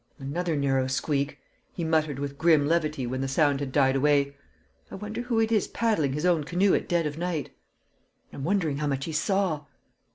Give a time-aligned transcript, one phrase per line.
[0.17, 1.37] "Another narrow squeak!"
[1.73, 4.35] he muttered with grim levity when the sound had died away.
[4.89, 7.51] "I wonder who it is paddling his own canoe at dead of night?"
[8.33, 9.65] "I'm wondering how much he saw."